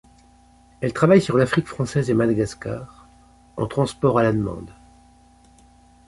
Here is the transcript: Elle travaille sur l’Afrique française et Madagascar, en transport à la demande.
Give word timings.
Elle 0.81 0.93
travaille 0.93 1.21
sur 1.21 1.37
l’Afrique 1.37 1.67
française 1.67 2.09
et 2.09 2.15
Madagascar, 2.15 3.07
en 3.55 3.67
transport 3.67 4.17
à 4.17 4.23
la 4.23 4.33
demande. 4.33 4.71